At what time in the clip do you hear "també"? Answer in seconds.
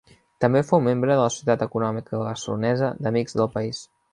0.45-0.61